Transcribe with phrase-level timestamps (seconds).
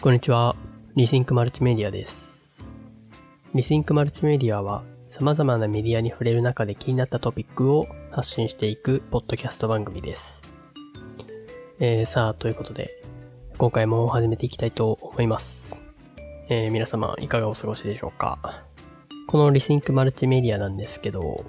[0.00, 0.54] こんにちは。
[0.94, 2.70] Rethink Multimedia です。
[3.52, 10.54] Rethink Multimedia は様々なメディアに触れる中で気になったトピックを発信していくポッドキャスト番組です。
[11.80, 12.90] えー、さあ、ということで、
[13.58, 15.84] 今回も始めていきたいと思います。
[16.48, 18.62] えー、皆様いかがお過ごしでしょうか
[19.26, 21.44] この Rethink Multimedia なんですけど、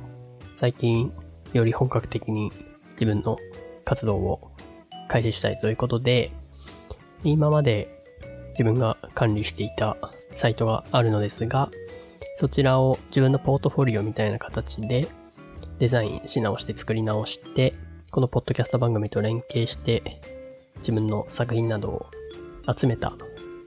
[0.56, 1.14] 最近
[1.54, 2.52] より本格的に
[2.94, 3.38] 自分の
[3.86, 4.40] 活動を
[5.08, 6.32] 開始したいということで、
[7.24, 7.99] 今まで
[8.60, 9.96] 自分が管理していた
[10.32, 11.70] サイトがあるのですが、
[12.36, 15.08] そちらを自分のポートフォリオみたいな形で
[15.80, 17.74] デザインし直して作り直して、
[18.12, 20.20] このポッドキャスト番組と連携して
[20.80, 22.06] 自分の作品などを
[22.76, 23.14] 集めた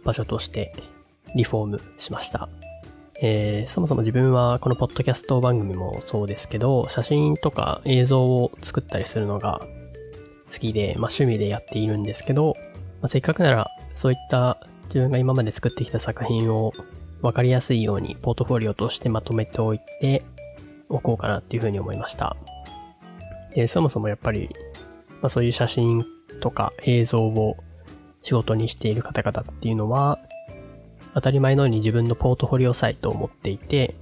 [0.04, 0.70] 場所として
[1.34, 2.50] リフォームしました。
[3.22, 9.66] えーそもそも自分はこのポッドキャスト番組もそうですけど、写真とか映像を作ったりするのが
[10.52, 12.52] 好きで、まあ、趣味でやっているんですけど、
[13.00, 14.58] まあ、せっかくならそういった
[14.92, 16.74] 自分が今まで作ってきた作品を
[17.22, 20.22] 分かりやすいようにポートフォリオとしてまとめておいて
[20.90, 22.36] おこうかなっていうふうに思いました。
[23.54, 24.50] でそもそもやっぱり、
[25.22, 26.04] まあ、そういう写真
[26.40, 27.56] とか映像を
[28.20, 30.18] 仕事にしている方々っていうのは
[31.14, 33.94] 当たり前のように自分のポートフォリオサイトを持っていて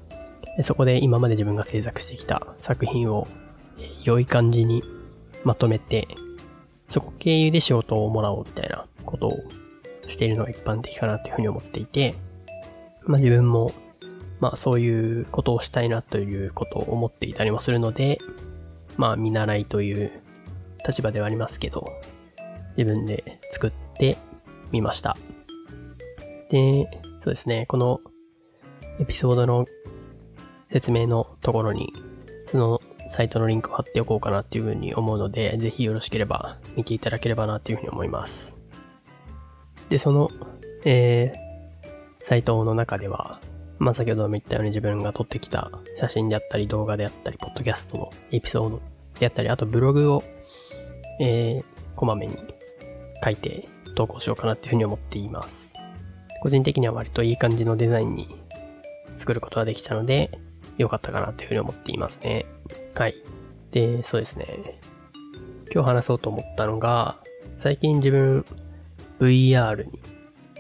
[0.63, 3.29] そこで今まで自分が制作してきた作品を
[3.79, 4.83] え良い感じに
[5.45, 6.09] まとめて
[6.85, 9.39] そこ経由で仕事をもらおうみたいなことを
[10.11, 12.15] しているのが一般的かなというふうに思っていて、
[13.05, 13.73] まあ自分も、
[14.41, 18.19] まあそういうことをしたいなということを思っていたりもするので、
[18.97, 20.11] まあ見習いという
[20.87, 21.87] 立場ではありますけど、
[22.77, 24.17] 自分で作って
[24.73, 25.17] みました。
[26.51, 28.01] で、そうですね、この
[28.99, 29.65] エピソードの
[30.71, 31.93] 説明のところに、
[32.47, 38.60] そのサイトのリンクを貼っておこうかなっていうふうに思うので、ぜひよろしければ見ていただければなっていうふうに思います。
[39.91, 40.31] で、その、
[40.85, 41.51] えー
[42.23, 43.41] サイトの中では、
[43.79, 48.83] まあ、先ほども言ったように自分が撮ってきた写真であったり、動画であったり、ポッドキャストのエピソード
[49.19, 50.23] であったり、あとブログを、
[51.19, 51.65] えー
[51.97, 52.39] こまめに
[53.23, 55.75] 書いて投稿しようかなっていうふうに思っています。
[56.41, 58.35] 個人的には割といい感じのデザインに
[59.19, 60.31] 作ることができたので、
[60.79, 62.47] 良かったかなというふうに思っていますね。
[62.95, 63.15] はい。
[63.71, 64.79] で、そうですね。
[65.73, 67.19] 今日話そうと思ったのが、
[67.59, 68.47] 最近自分
[69.21, 70.01] VR に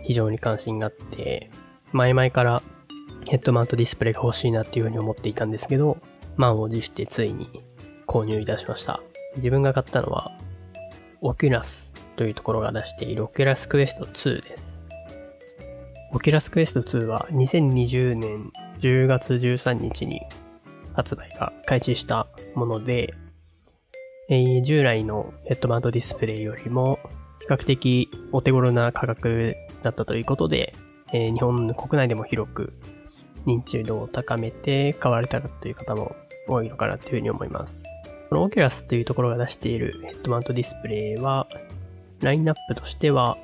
[0.04, 1.50] 非常に関心があって、
[1.92, 2.62] 前々から
[3.28, 5.98] ヘッドマウントディスプレイが欲しいなっていうふうに思っていたんですけど、
[6.36, 7.62] 満を持してついに
[8.06, 9.00] 購入いたしました。
[9.36, 10.32] 自分が買ったのは、
[11.20, 14.82] Oculus というところが出している Oculus Quest 2です。
[16.12, 18.50] Oculus Quest 2は2020年
[18.80, 20.20] 10月13日に
[20.94, 23.14] 発売が開始したもので、
[24.28, 26.98] えー従来のヘッドマウントディスプレイよりも
[27.52, 30.74] 比較的お手頃な価格だったということで、
[31.12, 32.72] えー日本国内でも広く
[33.46, 36.14] 認知度を高めて買われたという方も
[36.46, 37.84] 多いのかなというふうに思います。
[38.28, 41.48] この Oculus というところが出しているヘッドマウントディスプレイは、
[42.20, 43.38] ラインナップとしては、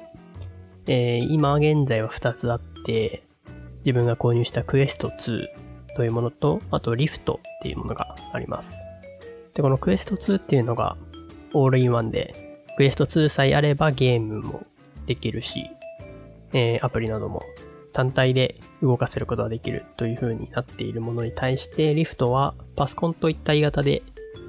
[0.86, 3.24] えー今現在は2つあって、
[3.78, 5.46] 自分が購入した Quest 2
[5.96, 8.84] というものと、あと Rift っていうものがあります。
[9.54, 10.96] で、この Quest 2っていうのが
[11.54, 12.45] オールインワンで、
[12.76, 14.66] Quest 2さえあればゲームも
[15.06, 15.70] できるし、
[16.52, 17.42] えーアプリなども
[17.96, 24.02] 単体で動かせることができるという風になっているものに対して、 Rift はパソコンと一体型で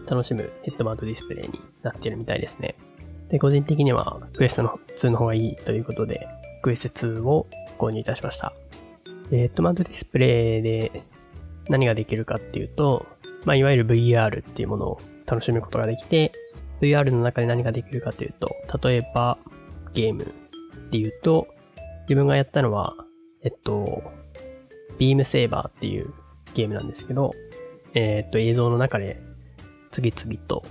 [0.06, 2.76] 楽しむヘッドマウントディスプレイになっているみたいですね。
[3.30, 6.28] で、個人的にはクエストの2の方がいいということで、
[6.62, 7.46] クエスト2を
[7.78, 8.52] 購入いたしました。
[9.30, 11.04] でヘッドマウントディスプレイで
[11.70, 13.06] 何ができるかっていうと、
[13.46, 16.34] まあ、いわゆる VR っていうものを楽しむことができて、
[16.82, 18.50] VR の中で何ができるかというと、
[18.82, 19.38] 例えば
[19.94, 21.48] ゲームっていうと、
[22.02, 22.96] 自分がやったのは、
[23.44, 24.04] えっと、
[24.98, 26.14] ビームセーバーっていう
[26.54, 27.32] ゲームなんですけど、
[27.94, 29.20] えっと、映像の中で
[29.92, 30.64] 次々と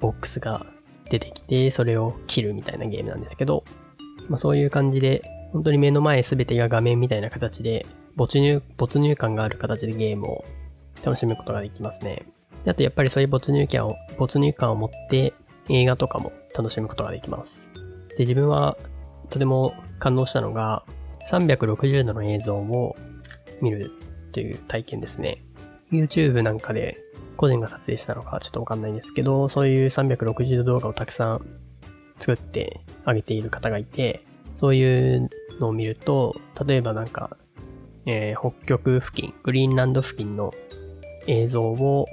[0.00, 0.66] ボックスが
[1.10, 3.64] 出てきて、それを切るみたいなゲームなんですけど、
[4.28, 7.86] まあ、そういう感じで、本当に目の前すべてが画面みたいな形で、
[8.16, 10.44] 没入、没入感がある形でゲームを
[11.04, 12.26] 楽しむことができますね。
[12.64, 15.34] であとやっぱりそういう没入感を、没入感を持って
[15.68, 17.68] 映画とかも楽しむことができます。
[18.10, 18.76] で、自分は
[19.30, 20.84] とても感動したのが、
[21.30, 22.96] 360度の映像を
[23.60, 23.92] 見る
[24.32, 25.44] という体験ですね。
[25.90, 26.96] YouTube なんかで
[27.36, 31.46] 個人が撮影したのかちょっとわかんないんですけど、そういう360度動画をたくさん
[32.18, 34.24] 作ってあげている方がいて、
[34.54, 35.30] そういう
[35.60, 36.36] のを見ると、
[36.66, 37.36] 例えばなんか、
[38.06, 40.52] えー北極付近、グリーンランド付近の
[41.26, 42.06] 映像を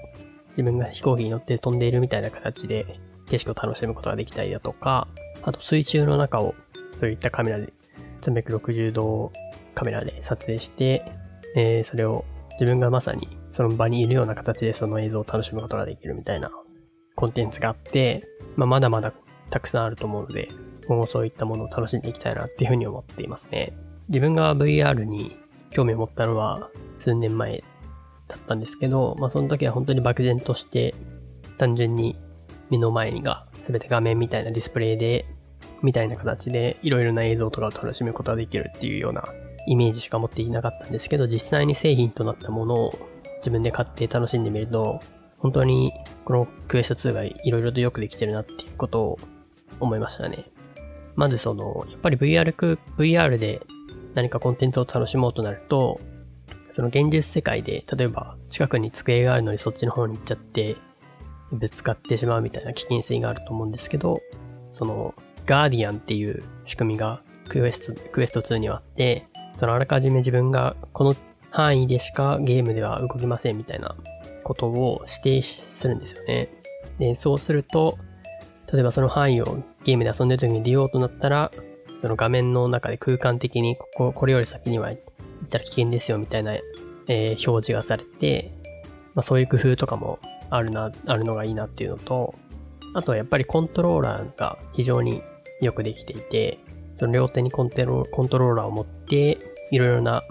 [0.52, 2.86] 自分が飛行機に乗って飛んでいるみたいな形で
[3.30, 5.08] 景色を楽しむことができたりだとか、
[5.44, 6.56] あと水中の中を
[6.98, 7.72] そういったカメラで
[8.22, 9.32] 360度
[9.74, 11.10] カメラで撮影して、
[11.56, 16.52] えー、それを自分がまさにその場にいるような形でその映像を楽しむことができるみたいな
[17.16, 18.24] コンテンツがあって、
[18.56, 19.14] まあ、まだまだ
[19.50, 20.50] たくさんあると思うので、
[20.88, 23.74] 今後そういったものを楽しんでいきたいなっていうふうに思っていますね。
[24.10, 25.38] 自分が VR に
[25.70, 27.64] 興味を持ったのは数年前
[28.28, 30.96] だったんですけど、まあその時は本当に漠然として
[31.58, 32.16] 単純に
[32.70, 35.26] 目の前が全て画面みたいなディスプレイで
[35.82, 39.24] みたいな形でいろいろな映像とかを楽しむことができるっていうような
[39.68, 43.00] イメージしか持っていなかったんですけど実際に製品となったものを
[43.38, 45.00] 自分で買って楽しんでみると
[45.40, 45.94] 本当に
[46.26, 49.20] このクエスト2がいろいろとよくできてるなっていうことを
[49.80, 50.46] 思いましたね。
[51.16, 53.62] まずその、やっぱり VR, VR で
[54.14, 56.00] 何かコンテンツを楽しもうとなると、
[56.70, 60.76] その現実世界で、例えば近くに机があるのにそっちの方に行っちゃって、
[61.52, 64.20] ぶつかってしまうみたいな危険性があると思うんですけど、
[64.68, 65.16] その、
[65.46, 69.24] ガーディアンっていう仕組みがクエスト、クエスト2にはあって、
[69.56, 71.16] そのあらかじめ自分がこの
[71.50, 73.96] 範囲でしかゲームでは動きませんみたいな
[74.44, 76.50] ことを指定するんですよね。
[77.00, 77.98] で、そうすると、
[78.72, 81.52] 例えばその範囲をゲームで遊んでる時に出ようとなったら、
[82.00, 88.54] その画面の中で空間的にここ、これより先には行ったら危険ですよみたいな、えー、表示がされて、
[89.16, 90.20] まあそういう工夫とかも
[90.50, 92.34] あるな、あるのがいいなっていうのと、
[92.94, 95.22] あとはやっぱりコントローラーが非常に
[95.62, 96.58] よくできていて、
[96.96, 99.38] その両手にコンテロコントローラーを持って、
[99.72, 100.24] いろいろな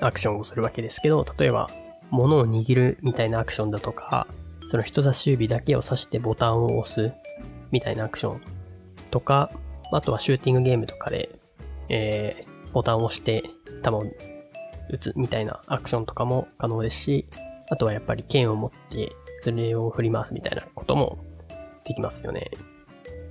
[0.00, 1.70] アクションをするわけですけど、例えば、
[2.10, 4.26] 物を握るみたいなアクションだとか、
[4.68, 7.12] その人差し指だけを指してボタンを押す
[7.70, 8.40] みたいなアクション
[9.10, 9.50] とか、
[9.92, 11.38] あとはシューティングゲームとかで、
[11.88, 13.44] えー、ボタンを押して
[13.84, 14.02] 球を
[14.90, 17.28] 撃つみたいなアクションとかも可能ですし、
[17.70, 19.12] あとはやっぱり剣を持って
[19.46, 21.18] それを振り回すみたいなことも
[21.84, 22.50] できますよね。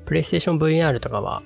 [0.05, 1.43] PlayStation VR とかは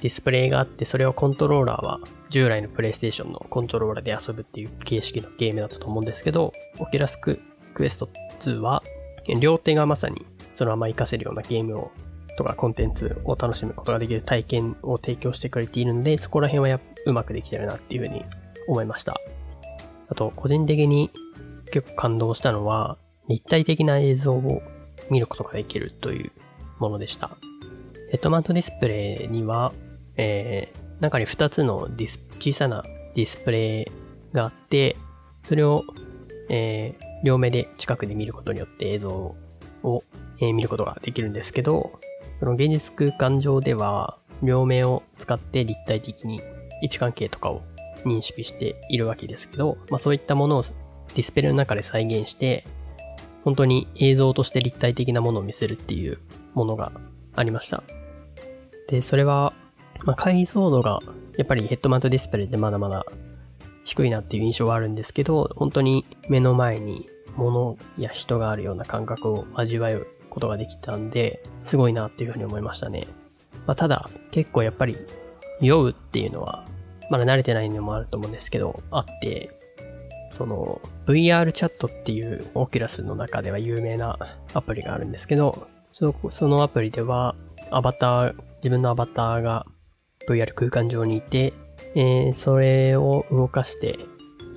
[0.00, 1.98] ディスプレイがあって、それをコントローラーは
[2.28, 7.40] 従来の PlayStation のコントローラーで遊ぶっていう形式のゲームだったと思うんですけど、オキュラスク
[7.74, 8.84] クエスト2は
[9.40, 11.90] 両手がまさにそのまま活かせるようなゲームを
[12.36, 18.24] とかコンテンツを楽しむことができる体験を提供してくれているので、そこら辺はうまくできてるなっていうふうに
[18.68, 19.16] 思いました。
[20.08, 21.10] あと、個人的に
[21.72, 22.98] 結構感動したのは、
[23.28, 24.62] 立体的な映像を
[25.10, 26.32] 見ることができるという
[26.78, 27.36] ものでした。
[28.10, 29.72] ヘッドマウントディスプレイには、
[30.16, 32.84] えー、中に2つのディス小さな
[33.14, 33.86] ディスプレイ
[34.32, 34.96] があって、
[35.42, 35.84] それを、
[36.48, 39.10] えー、両目で近くで見ることによって映像
[39.82, 40.04] を、
[40.40, 41.92] えー、見ることができるんですけど、
[42.40, 46.40] その現実空間上では、両目を使って立体的に
[46.82, 47.62] 位置関係とかを
[48.04, 52.64] 認識しているわけですけど、まあ、そういったものをディスプレイの中で再現して、
[53.44, 56.18] 本当に映像として立体的なものを見せるっていう
[56.54, 56.92] ものが
[57.36, 57.82] ありました。
[58.88, 59.52] で、それは、
[60.04, 61.00] まあ、解像度が
[61.36, 63.04] やっぱりヘッドマウントディスプレイってまだまだ
[63.84, 67.06] 低いなっていう印象はあるんですけど、本当に目の前に
[67.36, 73.06] 物や人があるような感覚を味わうことができたんで、すごいなっていうふうに思いましたね。
[73.66, 74.96] まあ、ただ、結構やっぱり
[75.60, 76.66] 酔うっていうのは、
[77.10, 79.53] まだ慣れてないのもあると思うんですけど、あって、
[80.34, 84.18] その VR チャットっていうオキュラスの中では有名な
[84.52, 86.12] アプリがあるんですけど、そ
[86.48, 87.36] のアプリでは
[87.70, 89.64] アバター、自分のアバターが
[90.28, 91.52] VR 空間上にいて、
[91.94, 93.96] えー、それを動かして、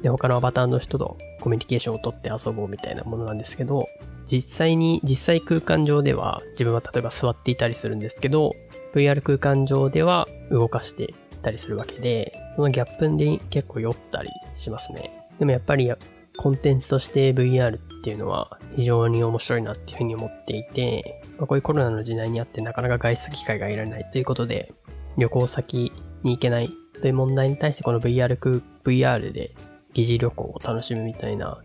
[0.02, 3.88] で、他のアバターの人とコミュニケーションをとって遊ぼうみたいなものなんですけど、
[4.26, 8.52] 実際に、実際空間上では自分は例えば座っていたりするんですけど、
[8.96, 11.08] VR 空間上では動かしてい
[11.44, 15.27] たりするわけで、そのギャップに結構酔ったりしますね。
[15.40, 15.92] でもやっぱり
[16.38, 24.72] コンテンツとして VR っていうのは非常に面白いなっていうふうに思っていて、まあ、こういうコロナの時代にあってなかなか外出機会が得られないということで、
[25.18, 25.92] 旅行先
[26.24, 26.70] に行けない
[27.02, 28.38] という問題に対してこの VR,
[28.84, 29.52] VR で
[29.94, 31.62] 疑似旅行を楽しむみたいな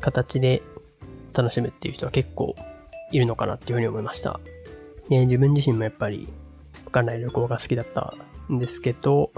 [0.00, 0.62] 形で
[1.34, 2.56] 楽しむっていう人は結構
[3.12, 4.40] いるのかなっていうふうに思いました。
[5.10, 6.28] で、自分自身もやっぱり
[6.86, 8.14] わかんない旅行が好きだった
[8.50, 9.30] んですけど、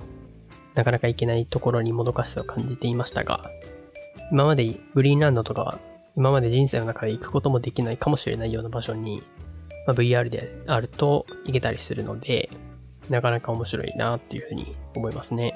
[0.79, 3.51] なかなか行けないところにもどかしさを感じていましたが、
[4.31, 5.81] 今までグリーンランドとか
[6.15, 9.21] 今まで人生の中で行くこともできないかもしれないような場所に、
[9.89, 12.49] まあ、VR であると行けたりするので、
[13.11, 15.53] なかなか面白いなっていうふうに思いますね。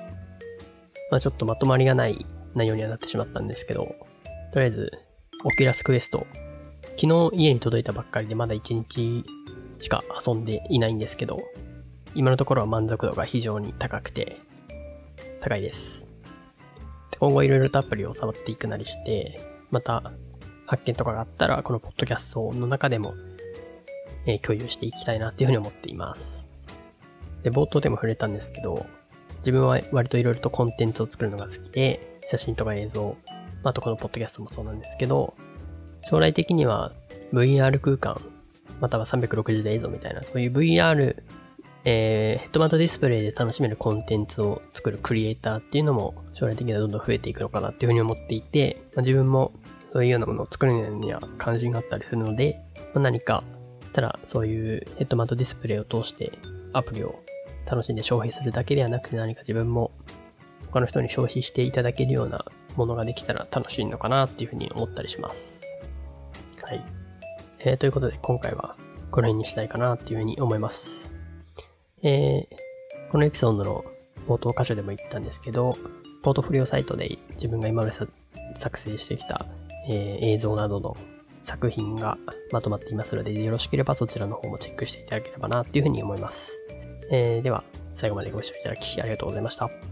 [1.12, 2.26] まあちょっとまとまりがない
[2.56, 3.94] 内容にはなってしまったんですけど、
[4.52, 4.90] とりあえず、
[5.44, 6.26] Oculus Quest、
[7.00, 9.24] 昨日家に届いたばっかりでまだ1日
[9.78, 11.38] しか遊んでいないんですけど、
[12.16, 14.40] 今のところは満足度が非常に高くて、
[15.42, 16.06] 高いです。
[17.18, 19.40] 今後いろいろとアプリを触っていくなりして、
[19.72, 20.12] また
[20.66, 23.12] 発見とかがあったら、このポッドキャストの中でも、
[24.24, 26.46] え、共有していきたいなっていうふうに思っています。
[27.42, 28.86] で、冒頭でも触れたんですけど、
[29.38, 33.16] 自分は割といろいろとコンテンツを作るのが好きで、写真とか映像、
[33.64, 35.34] あとこのポッドキャストもそうなんですけど、
[36.08, 36.92] 将来的には
[37.32, 38.20] VR 空間、
[38.80, 41.16] または360度映像みたいな、そういう VR、
[41.84, 49.52] えー、ヘッドマウントディスプレイで楽しめるコンテンツを作るクリエイターっていうのも将来的にはどんどん増えていくのかなっていうふうに思っていて、まあ、自分も
[49.92, 52.60] そういうようなものを作るには関心があったりするので、
[52.94, 53.44] まあ、何か、
[53.92, 56.32] ただそういうヘッドマウントディスプレイを通して
[56.72, 57.22] アプリを
[57.66, 59.92] 楽しんで消費するだけではなくて何か自分も
[60.70, 62.44] 他の人に消費していただけるような
[62.76, 65.62] ものができたら楽しいのかなっていうふうに思ったりします。
[66.62, 66.82] はい。
[67.58, 68.76] えー、ということで今回は
[69.10, 71.11] この辺にしたいかなっていうふうに思います。
[72.02, 73.84] えー、このエピソードの
[74.26, 75.76] 冒頭箇所でも言ったんですけど、
[76.22, 79.46] ポートフォリオサイトで自分が今まで作成してきた、
[79.88, 80.96] えー、映像などの
[81.42, 82.18] 作品が
[82.52, 86.56] まとまっていますので、よろしければそちらの方もチェックしていただければなというふうに思います。
[87.10, 89.91] えー、では、最後までご視聴いただきありがとうございました。